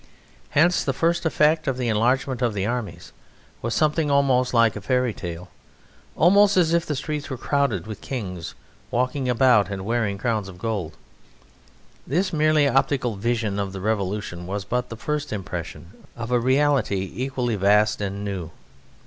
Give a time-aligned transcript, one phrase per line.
[0.57, 3.11] Hence the first effect of the enlargement of the armies
[3.61, 5.49] was something almost like a fairy tale
[6.15, 8.55] almost as if the streets were crowded with kings,
[8.89, 10.97] walking about and wearing crowns of gold.
[12.07, 17.11] This merely optical vision of the revolution was but the first impression of a reality
[17.13, 18.49] equally vast and new.